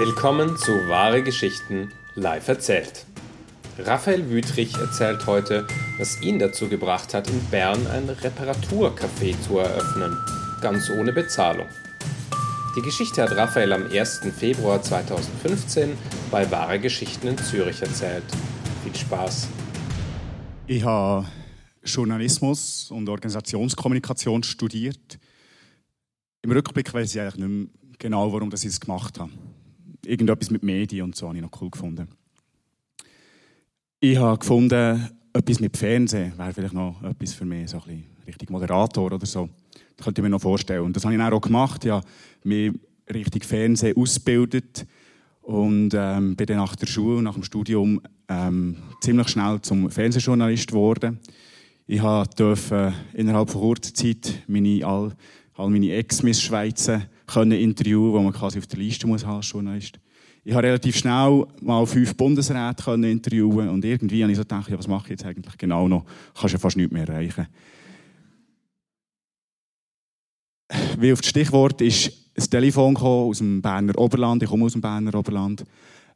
[0.00, 3.04] Willkommen zu Wahre Geschichten live erzählt.
[3.80, 5.66] Raphael Wüthrich erzählt heute,
[5.98, 10.16] was ihn dazu gebracht hat, in Bern ein Reparaturcafé zu eröffnen,
[10.62, 11.66] ganz ohne Bezahlung.
[12.74, 14.20] Die Geschichte hat Raphael am 1.
[14.38, 15.90] Februar 2015
[16.30, 18.24] bei Wahre Geschichten in Zürich erzählt.
[18.82, 19.48] Viel Spaß!
[20.66, 21.26] Ich habe
[21.84, 25.18] Journalismus und Organisationskommunikation studiert.
[26.40, 27.66] Im Rückblick weiß ich eigentlich nicht mehr
[27.98, 29.30] genau, warum ich es gemacht habe.
[30.04, 32.08] Irgendetwas mit Medien und so habe ich noch cool gefunden.
[34.00, 38.04] Ich habe gefunden, etwas mit Fernsehen wäre vielleicht noch etwas für mich, so ein bisschen
[38.26, 39.48] richtig Moderator oder so.
[39.96, 40.84] Das könnte ich mir noch vorstellen.
[40.84, 41.84] Und das habe ich dann auch gemacht.
[41.84, 42.06] Ich habe
[42.44, 42.72] mich
[43.12, 44.86] richtig Fernsehen ausgebildet
[45.42, 50.68] und ähm, bin dann nach der Schule, nach dem Studium ähm, ziemlich schnell zum Fernsehjournalist
[50.68, 51.18] geworden.
[51.86, 55.12] Ich durfte innerhalb von kurzer Zeit meine, all,
[55.56, 56.40] all meine Ex-Miss
[57.30, 59.98] Schweizer interviewen, die man quasi auf der Liste muss als Journalist.
[60.42, 64.70] Ich habe relativ schnell mal fünf Bundesräte können interviewen und irgendwie habe ich so gedacht,
[64.70, 66.04] ja, was mache ich jetzt eigentlich genau noch?
[66.34, 67.46] Kannst ja fast nichts mehr erreichen.
[70.98, 74.42] Wie auf das Stichwort ist ein Telefon aus dem Berner Oberland.
[74.42, 75.64] Ich komme aus dem Berner Oberland.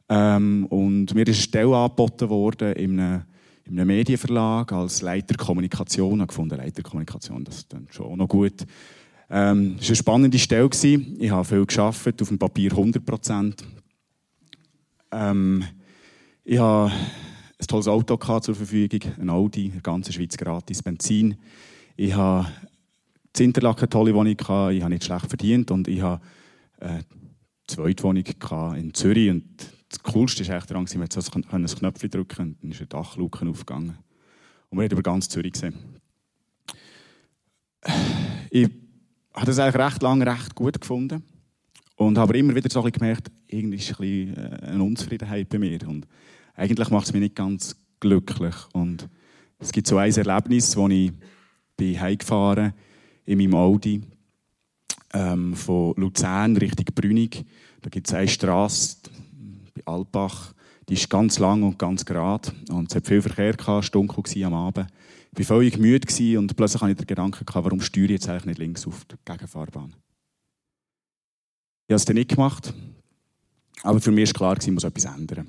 [0.07, 3.23] Ähm, und mir ist eine Stelle angeboten worden in einem,
[3.65, 6.15] in einem Medienverlag als Leiter Kommunikation.
[6.15, 8.65] Ich habe gefunden, Leiter Kommunikation, das ist dann schon noch gut.
[9.29, 10.69] Ähm, es war eine spannende Stelle.
[10.73, 13.63] Ich habe viel geschafft, auf dem Papier 100 Prozent.
[15.11, 15.63] Ähm,
[16.43, 16.93] ich hatte
[17.59, 21.37] ein tolles Auto zur Verfügung, ein Audi, in der ganzen Schweiz gratis Benzin.
[21.95, 22.51] Ich hatte
[23.39, 26.23] in Interlaken tolle Wohnung, ich habe nicht schlecht verdient und ich hatte
[26.79, 27.05] eine
[27.67, 28.25] Zweitwohnung
[28.75, 29.31] in Zürich.
[29.31, 29.45] Und
[29.89, 33.97] das Coolste war eigentlich daran, wir ein Knöpfchen drücken und dann ist eine Dachluke aufgegangen.
[34.69, 35.73] Und wir haben über ganz Zürich gesehen.
[38.49, 38.69] Ich
[39.35, 41.23] habe das eigentlich recht lange recht gut gefunden.
[41.97, 45.59] Und habe immer wieder so ein gemerkt, irgendwie ist ein bisschen äh, eine Unzufriedenheit bei
[45.59, 45.79] mir.
[45.87, 46.07] Und
[46.53, 48.55] eigentlich macht es mich nicht ganz glücklich.
[48.73, 49.07] Und
[49.59, 51.11] es gibt so ein Erlebnis, wo ich
[51.77, 52.73] bin heimgefahren
[53.25, 54.01] in meinem Audi
[55.13, 57.45] ähm, von Luzern Richtung Brünig.
[57.81, 58.97] Da gibt es eine Straße
[59.73, 60.53] bei Alpbach,
[60.89, 62.51] die ist ganz lang und ganz gerade.
[62.69, 64.87] Und es hat viel Verkehr, gehabt, dunkel am Abend.
[65.37, 68.45] Ich war völlig müde und plötzlich hatte ich den Gedanken, warum steuere ich jetzt eigentlich
[68.45, 69.93] nicht links auf die Gegenfahrbahn.
[71.87, 72.73] Ich habe es dann nicht gemacht.
[73.83, 75.47] Aber für mich war klar, ich muss etwas ändern.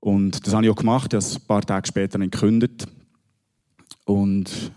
[0.00, 1.12] Und das habe ich auch gemacht.
[1.12, 2.88] Ich habe es ein paar Tage später gekündigt.
[4.04, 4.72] Und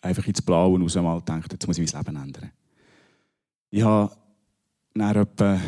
[0.00, 2.52] einfach ins Blaue raus mal gedacht, jetzt muss ich mein Leben ändern.
[3.70, 4.16] Ich habe
[4.94, 5.60] nach etwa,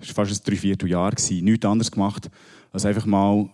[0.00, 2.30] es war fast ein Dreivierteljahr, nichts anderes gemacht,
[2.72, 3.48] als einfach mal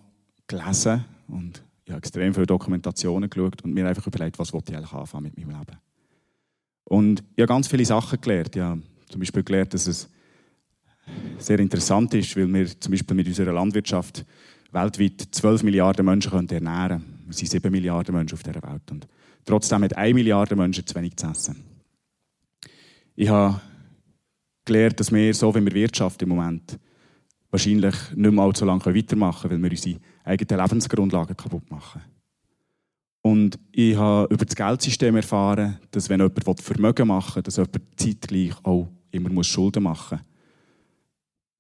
[0.47, 4.93] gelesen und ich habe extrem viele Dokumentationen geschaut und mir einfach überlegt, was ich eigentlich
[4.93, 5.79] anfangen mit meinem Leben.
[6.85, 8.57] Und ich habe ganz viele Sachen gelernt.
[8.57, 10.09] Ich habe zum Beispiel gelernt, dass es
[11.39, 14.25] sehr interessant ist, weil wir zum Beispiel mit unserer Landwirtschaft
[14.73, 17.23] weltweit 12 Milliarden Menschen ernähren können.
[17.27, 18.91] Wir sind 7 Milliarden Menschen auf dieser Welt.
[18.91, 19.07] Und
[19.45, 21.57] trotzdem hat 1 Milliarde Menschen zu wenig zu essen.
[23.15, 23.61] Ich habe
[24.65, 26.79] gelernt, dass wir, so wie wir Wirtschaft im Moment,
[27.55, 32.03] wahrscheinlich nicht mehr allzu lange weitermachen können, weil wir unsere eigenen Lebensgrundlagen kaputt machen.
[33.23, 37.81] Und ich habe über das Geldsystem erfahren, dass wenn jemand Vermögen machen will, dass jemand
[37.95, 40.27] zeitgleich auch immer Schulden machen muss.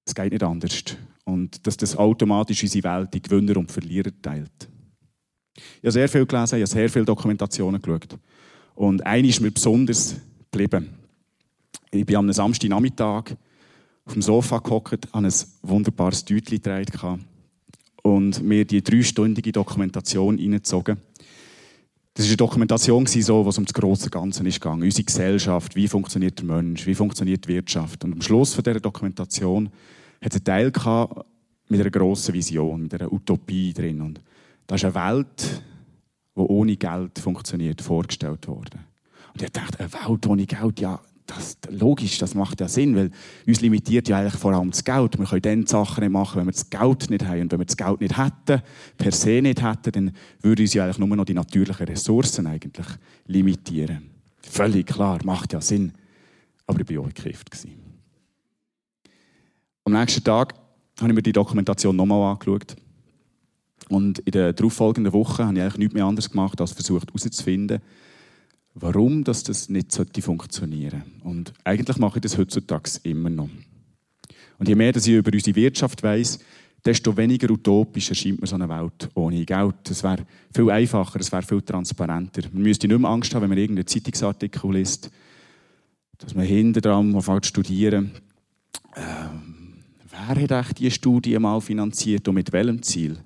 [0.05, 0.82] Es geht nicht anders.
[1.25, 4.69] Und dass das automatisch unsere Welt in Gewinner und Verlierer teilt.
[5.55, 8.19] Ich habe sehr viel gelesen, ich habe sehr viele Dokumentationen geschaut.
[8.75, 10.16] Und eine ist mir besonders
[10.50, 10.91] geblieben.
[11.93, 13.37] Ich bin am Samstagnachmittag
[14.05, 15.33] auf dem Sofa gehockt, habe ein
[15.63, 17.25] wunderbares Deutli getragen
[18.03, 20.99] und mir die dreistündige Dokumentation reingezogen.
[22.13, 24.83] Das war eine Dokumentation, so, was um das große Ganze gegangen.
[24.83, 28.05] Unsere Gesellschaft, wie funktioniert der Mensch, wie funktioniert die Wirtschaft.
[28.05, 29.71] Und am Schluss dieser Dokumentation
[30.23, 30.73] hat es einen Teil
[31.69, 34.01] mit einer grossen Vision, mit einer Utopie drin.
[34.01, 34.21] Und
[34.67, 35.63] da ist eine Welt,
[36.37, 38.81] die ohne Geld funktioniert, vorgestellt worden.
[39.33, 43.11] Und ich dachte, eine Welt ohne Geld, ja, das, logisch, das macht ja Sinn, weil
[43.47, 45.19] uns limitiert ja eigentlich vor allem das Geld.
[45.19, 47.43] Wir können dann Sachen nicht machen, wenn wir das Geld nicht haben.
[47.43, 48.62] Und wenn wir das Geld nicht hätten,
[48.99, 50.12] per se nicht hätten, dann
[50.43, 52.87] würden uns ja eigentlich nur noch die natürlichen Ressourcen eigentlich
[53.26, 54.11] limitieren.
[54.43, 55.93] Völlig klar, macht ja Sinn.
[56.67, 57.50] Aber ich war auch gekifft.
[59.85, 60.55] Am nächsten Tag
[61.00, 62.76] habe ich mir die Dokumentation nochmal angeschaut.
[63.88, 67.81] Und in der darauffolgenden Woche habe ich eigentlich nichts mehr anderes gemacht, als versucht herauszufinden,
[68.75, 71.29] warum das, das nicht funktionieren sollte.
[71.29, 73.49] Und eigentlich mache ich das heutzutage immer noch.
[74.59, 76.38] Und je mehr dass ich über unsere Wirtschaft weiß,
[76.85, 79.91] desto weniger utopisch erscheint mir so eine Welt ohne Geld.
[79.91, 82.43] Es wäre viel einfacher, es wäre viel transparenter.
[82.53, 85.11] Man müsste nicht mehr Angst haben, wenn man irgendeinen Zeitungsartikel liest,
[86.19, 88.11] dass man hinter dran anfängt zu studieren,
[88.97, 89.75] ähm,
[90.11, 93.19] wer hat eigentlich diese Studie mal finanziert und mit welchem Ziel?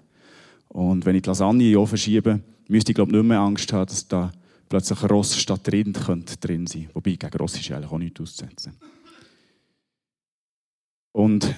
[0.69, 3.73] Und wenn ich die Lasagne in den Ofen schiebe, müsste ich glaube nicht mehr Angst
[3.73, 4.31] haben, dass da
[4.69, 8.75] plötzlich Ross statt Rind könnte drin sein Wobei, gegen Ross ist eigentlich auch nichts auszusetzen.
[11.13, 11.55] Und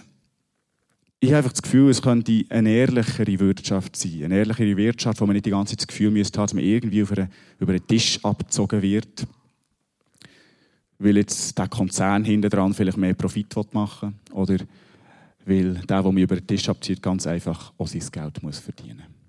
[1.22, 4.24] ich habe einfach das Gefühl, es könnte eine ehrlichere Wirtschaft sein.
[4.24, 7.00] Eine ehrlichere Wirtschaft, wo man nicht die ganze Zeit das Gefühl müsste dass man irgendwie
[7.00, 7.28] über einen,
[7.58, 9.26] über einen Tisch abgezogen wird.
[10.98, 14.36] Weil jetzt der Konzern hinten dran vielleicht mehr Profit machen will.
[14.36, 14.56] Oder
[15.44, 19.02] weil der, der mich über den Tisch abzieht, ganz einfach auch sein Geld muss verdienen
[19.06, 19.19] muss.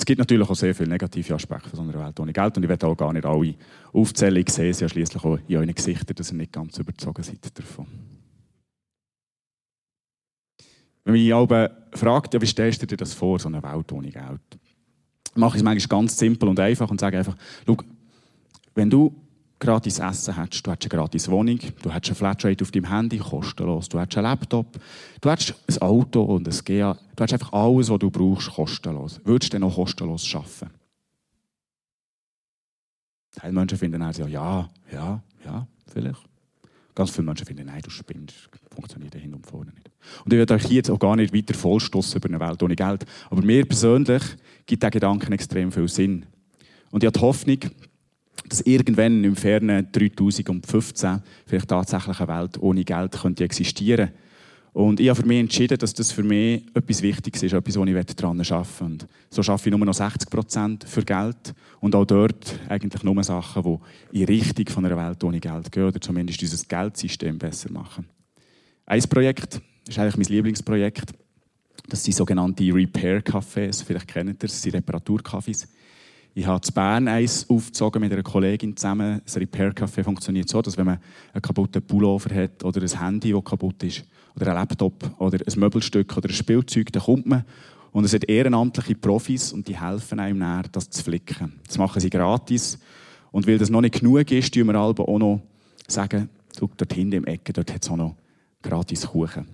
[0.00, 2.62] Es gibt natürlich auch sehr viele negative Aspekte von so einer Welt ohne Geld und
[2.62, 3.54] ich werde auch gar nicht alle
[3.92, 4.36] aufzählen.
[4.36, 7.46] Ich sehe es ja schließlich auch in euren Gesichtern, dass ihr nicht ganz überzogen seid
[7.52, 7.86] davon.
[11.04, 14.08] Wenn mich aber fragt, ja, wie stellst du dir das vor, so eine Welt ohne
[14.08, 14.40] Geld?
[15.34, 17.36] Mache ich es manchmal ganz simpel und einfach und sage einfach,
[17.66, 17.76] schau,
[18.74, 19.14] wenn du
[19.60, 23.18] gratis Essen hättest, du hättest eine gratis Wohnung, du hättest eine Flatrate auf deinem Handy,
[23.18, 24.80] kostenlos, du hättest einen Laptop,
[25.20, 29.20] du hättest ein Auto und ein GA, du hättest einfach alles, was du brauchst, kostenlos.
[29.24, 30.70] Würdest du dann auch kostenlos arbeiten?
[33.32, 36.24] Teil Menschen finden also, ja, ja, ja, vielleicht.
[36.94, 39.90] Ganz viele Menschen finden, nein, du spinnst, funktioniert hin und vorne nicht.
[40.24, 43.04] Und ich werde euch jetzt auch gar nicht weiter vollstoßen über eine Welt ohne Geld.
[43.28, 44.22] Aber mir persönlich
[44.66, 46.26] gibt der Gedanke extrem viel Sinn.
[46.90, 47.58] Und ich habe die Hoffnung,
[48.50, 54.30] dass irgendwann im fernen 3015 vielleicht tatsächlich eine Welt ohne Geld könnte existieren könnte.
[54.72, 57.84] Und ich habe für mich entschieden, dass das für mich etwas Wichtiges ist, etwas, wo
[57.84, 58.84] ich daran arbeiten.
[58.84, 63.22] Und so arbeite ich nur noch 60 Prozent für Geld und auch dort eigentlich nur
[63.24, 63.80] Sachen,
[64.12, 68.06] die in Richtung von einer Welt ohne Geld gehen oder zumindest unser Geldsystem besser machen.
[68.86, 71.12] Ein Projekt ist eigentlich mein Lieblingsprojekt.
[71.88, 73.84] Das sind sogenannte Repair-Cafés.
[73.84, 75.66] Vielleicht kennt ihr das, das sind Reparaturcafés.
[76.34, 79.20] Ich habe zu Bern eins aufgezogen mit einer Kollegin zusammen.
[79.24, 80.98] Das Repair-Café funktioniert so, dass wenn man
[81.32, 84.04] einen kaputten Pullover hat oder ein Handy, das kaputt ist,
[84.36, 87.44] oder ein Laptop oder ein Möbelstück oder ein Spielzeug, dann kommt man
[87.92, 91.54] und es sind ehrenamtliche Profis und die helfen einem näher, das zu flicken.
[91.66, 92.78] Das machen sie gratis.
[93.32, 95.42] Und weil das noch nicht genug ist, tun wir auch noch
[95.88, 96.28] sagen,
[96.58, 98.16] dort hinten im Ecke, dort hat es auch noch
[98.62, 99.46] gratis Kuchen.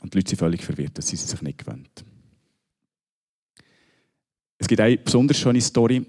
[0.00, 2.04] Und die Leute sind völlig verwirrt, dass sie sich nicht gewöhnt.
[4.58, 6.04] Es gibt eine besonders schöne Story.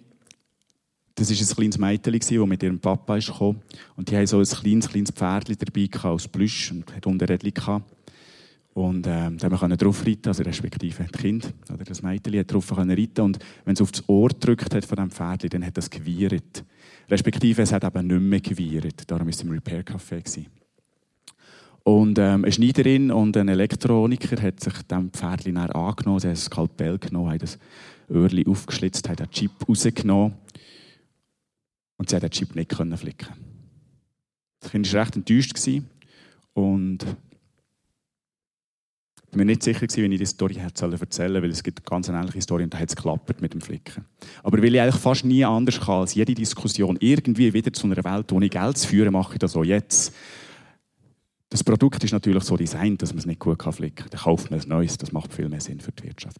[1.18, 3.62] Das war ein kleines Mädchen, das mit ihrem Papa kam.
[3.96, 7.54] Und die hatten so ein kleines, kleines Pferdchen dabei aus Plüsch und hat unten Rädchen
[7.54, 7.90] gehabt.
[8.74, 12.52] Und ähm, da konnte man drauf reiten, also respektive das Kind oder das Mädchen hat
[12.52, 15.78] drauf reiten und wenn es auf das Ohr gedrückt hat von dem Pferdchen, dann hat
[15.78, 16.66] es gewirrt.
[17.10, 19.10] Respektive es hat eben nicht mehr gewirrt.
[19.10, 20.48] Darum war es im Repair-Café.
[21.84, 26.36] Und ähm, eine Schneiderin und ein Elektroniker hat sich dem Pferdchen angenommen, sie haben ein
[26.36, 27.58] Skalpell genommen, haben das
[28.10, 30.34] Öhrchen aufgeschlitzt, haben den Chip rausgenommen
[31.97, 33.33] und sie hat den Chip nicht können flicken.
[34.59, 35.57] Das Kind war recht enttäuscht
[36.53, 37.06] und
[39.27, 41.86] ich war mir nicht sicher, wie ich die Story erzählen soll, weil es gibt eine
[41.86, 44.06] ganz ähnliche Story und da hat es geklappt mit dem Flicken.
[44.44, 48.01] Aber weil ich eigentlich fast nie anders kann, als jede Diskussion irgendwie wieder zu einer
[48.03, 50.13] Welt ohne Geld zu führen, mache ich das auch jetzt.
[51.50, 54.09] Das Produkt ist natürlich so designt, dass man es nicht gut flicken kann.
[54.09, 56.38] Dann kauft man ein neues, das macht viel mehr Sinn für die Wirtschaft.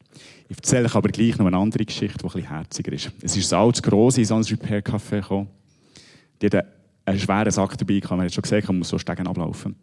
[0.50, 3.12] Ich erzähle euch aber gleich noch eine andere Geschichte, die bisschen herziger ist.
[3.22, 5.48] Es ist ein altes, grosses in so ein Repair-Café gekommen.
[6.42, 6.66] Die hat
[7.06, 8.18] einen schweren Sack dabei gehabt.
[8.18, 9.76] Man hat schon gesehen, man muss so Stegen ablaufen.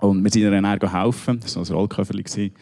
[0.00, 1.40] Und wir sind ihr dann helfen.
[1.40, 2.52] Das war ein Rollköfferchen.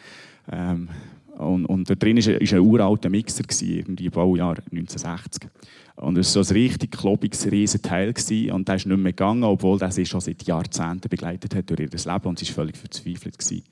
[0.51, 0.89] Ähm,
[1.37, 5.49] und, und da drin war ein, uralter Mixer, irgendwie Baujahr 1960.
[5.97, 7.81] Und es war so ein richtig klobiges, riesen.
[7.81, 8.51] Gewesen.
[8.51, 11.79] Und der ist nicht mehr gegangen, obwohl der sie schon seit Jahrzehnten begleitet hat durch
[11.79, 12.27] ihr Leben.
[12.27, 13.37] Und sie war völlig verzweifelt.
[13.37, 13.63] Gewesen.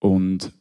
[0.00, 0.52] Und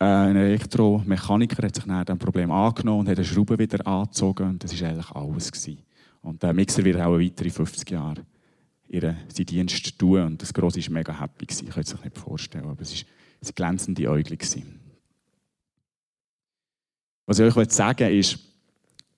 [0.00, 4.48] äh, ein Elektromechaniker hat sich dann das Problem angenommen und hat eine Schraube wieder angezogen.
[4.50, 5.52] Und das war eigentlich alles.
[5.52, 5.78] Gewesen.
[6.22, 8.22] Und der Mixer wird auch weitere 50 Jahre
[8.88, 10.22] ihren, seinen Dienst tun.
[10.22, 11.46] Und das Grosse war mega happy.
[11.46, 11.66] Gewesen.
[11.68, 14.36] Ich kann es sich nicht vorstellen, aber es war glänzende Äugel.
[17.26, 18.38] Was ich euch sagen will, ist,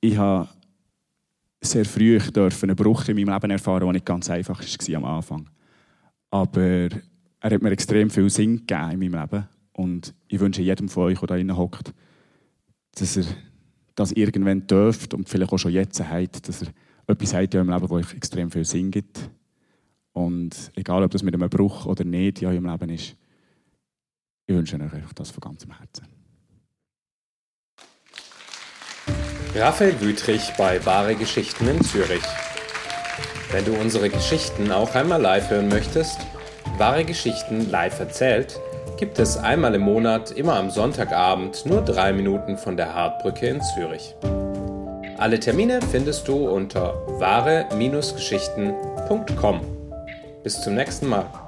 [0.00, 0.48] ich habe
[1.60, 5.50] sehr früh einen Bruch in meinem Leben erfahren, der nicht ganz einfach war am Anfang.
[6.30, 6.88] Aber
[7.40, 9.48] er hat mir extrem viel Sinn gegeben in meinem Leben.
[9.72, 11.92] Und ich wünsche jedem von euch, der da drinnen hockt,
[12.92, 13.24] dass er
[13.94, 16.68] das irgendwann dürft und vielleicht auch schon jetzt hat, dass er
[17.06, 19.30] etwas hat in eurem Leben, das euch extrem viel Sinn gibt.
[20.12, 23.16] Und egal, ob das mit einem Bruch oder nicht in eurem Leben ist,
[24.46, 26.17] ich wünsche euch das von ganzem Herzen.
[29.58, 32.22] Raphael Wüthrich bei Wahre Geschichten in Zürich.
[33.50, 36.20] Wenn du unsere Geschichten auch einmal live hören möchtest,
[36.76, 38.60] Wahre Geschichten live erzählt,
[38.98, 43.60] gibt es einmal im Monat, immer am Sonntagabend, nur drei Minuten von der Hartbrücke in
[43.60, 44.14] Zürich.
[45.16, 49.60] Alle Termine findest du unter wahre-geschichten.com.
[50.44, 51.47] Bis zum nächsten Mal.